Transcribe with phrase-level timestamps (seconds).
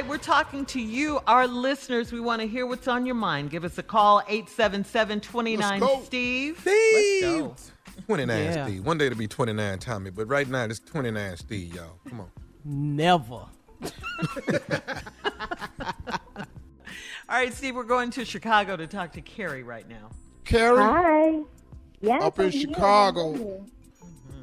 [0.00, 2.10] All right, we're talking to you, our listeners.
[2.10, 3.50] We want to hear what's on your mind.
[3.50, 6.58] Give us a call, 877 29 Steve.
[6.58, 7.22] Steve.
[7.22, 8.02] Let's go.
[8.06, 8.64] 29 Yeah.
[8.66, 8.86] Steve.
[8.86, 11.98] One day it'll be 29 Tommy, but right now it's 29 Steve, y'all.
[12.08, 12.30] Come on.
[12.64, 13.34] Never.
[13.34, 13.50] All
[17.28, 20.08] right, Steve, we're going to Chicago to talk to Carrie right now.
[20.46, 21.42] Carrie, Hi.
[22.00, 22.60] Yes, up in I'm here.
[22.62, 23.66] Chicago.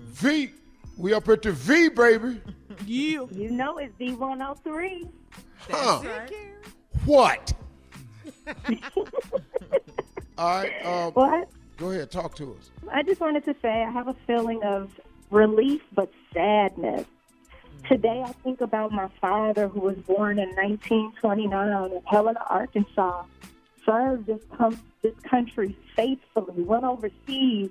[0.09, 0.51] V.
[0.97, 2.41] We up at the V, baby.
[2.85, 3.25] Yeah.
[3.31, 5.09] You know it's V103.
[5.69, 6.01] Huh.
[7.05, 7.53] What?
[10.37, 10.85] All right.
[10.85, 11.49] Um, What?
[11.77, 12.09] Go ahead.
[12.11, 12.71] Talk to us.
[12.91, 14.91] I just wanted to say I have a feeling of
[15.29, 17.05] relief but sadness.
[17.87, 23.23] Today I think about my father who was born in 1929 in Helena, Arkansas,
[23.85, 27.69] served this, com- this country faithfully, went overseas,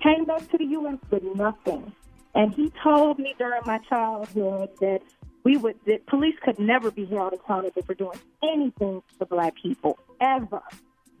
[0.00, 0.98] came back to the U.S.
[1.10, 1.92] with nothing.
[2.34, 5.02] And he told me during my childhood that
[5.48, 9.98] we would that police could never be held accountable for doing anything to black people
[10.20, 10.60] ever.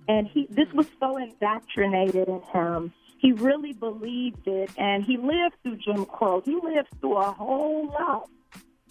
[0.06, 2.92] And he this was so indoctrinated in him.
[3.16, 6.42] He really believed it and he lived through Jim Crow.
[6.44, 8.28] He lived through a whole lot.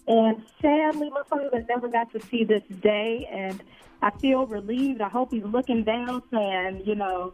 [0.08, 3.62] And sadly my father never got to see this day and
[4.02, 5.00] I feel relieved.
[5.00, 7.32] I hope he's looking down saying, you know,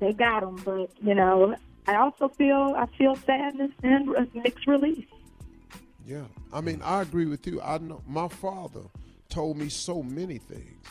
[0.00, 1.56] they got him, but you know,
[1.86, 5.04] I also feel I feel sadness and mixed relief.
[6.08, 6.24] Yeah.
[6.54, 7.60] I mean, I agree with you.
[7.60, 8.80] I know my father
[9.28, 10.86] told me so many things.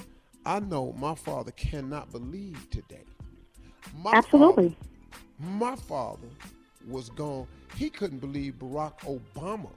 [0.45, 3.03] I know my father cannot believe today.
[3.97, 4.77] My Absolutely.
[5.39, 6.27] Father, my father
[6.87, 7.47] was gone.
[7.75, 9.71] He couldn't believe Barack Obama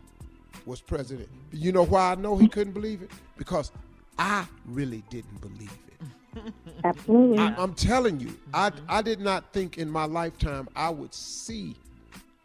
[0.67, 1.31] was president.
[1.53, 3.11] You know why I know he couldn't believe it?
[3.39, 3.73] Because
[4.19, 6.53] I really didn't believe it.
[6.85, 7.39] Absolutely.
[7.39, 11.77] I, I'm telling you, I, I did not think in my lifetime I would see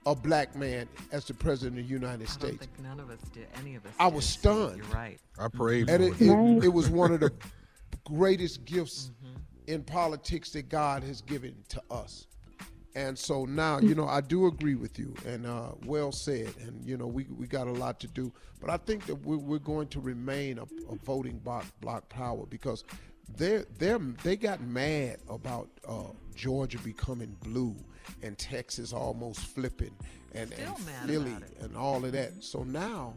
[0.06, 2.58] a black man as the president of the United I don't States.
[2.58, 3.48] think none of us did.
[3.60, 3.92] Any of us.
[4.00, 4.40] I did, was Steve.
[4.42, 4.78] stunned.
[4.78, 5.20] You're right.
[5.40, 6.58] I prayed And and for it, him.
[6.60, 7.32] it, it was one of the
[8.06, 9.12] greatest gifts
[9.68, 12.28] in politics that God has given to us.
[12.96, 16.54] And so now, you know, I do agree with you, and uh, well said.
[16.66, 18.32] And you know, we we got a lot to do,
[18.62, 22.46] but I think that we're, we're going to remain a, a voting block block power
[22.46, 22.86] because
[23.38, 27.76] they they they got mad about uh, Georgia becoming blue
[28.22, 29.96] and Texas almost flipping,
[30.34, 32.44] and, and Philly and all of that.
[32.44, 33.14] So now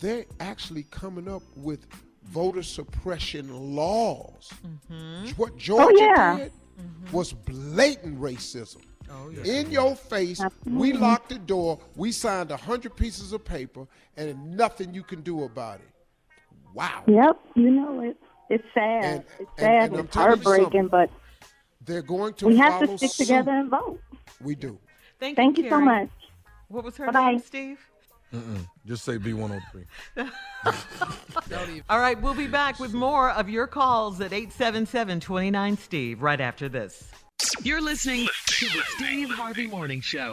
[0.00, 1.86] they're actually coming up with
[2.24, 4.50] voter suppression laws.
[4.90, 5.30] Mm-hmm.
[5.36, 6.36] What Georgia oh, yeah.
[6.38, 7.16] did mm-hmm.
[7.16, 8.82] was blatant racism.
[9.08, 9.46] Oh, yes.
[9.46, 11.78] In your face, we locked the door.
[11.94, 13.86] We signed a hundred pieces of paper,
[14.16, 15.88] and nothing you can do about it.
[16.74, 17.04] Wow.
[17.06, 18.16] Yep, you know it.
[18.48, 19.04] It's sad.
[19.04, 19.82] And, it's sad.
[19.84, 21.10] And, and it's heartbreaking, but
[21.84, 22.46] they're going to.
[22.46, 23.26] We have to stick suit.
[23.26, 24.00] together and vote.
[24.40, 24.78] We do.
[25.18, 26.10] Thank, Thank you, you so much.
[26.68, 27.30] What was her Bye-bye.
[27.32, 27.78] name, Steve?
[28.34, 28.66] Mm-mm.
[28.84, 29.86] Just say V103.
[31.88, 36.40] All right, we'll be back with more of your calls at 877 29 Steve right
[36.40, 37.08] after this.
[37.62, 40.32] You're listening to the Steve Harvey Morning Show.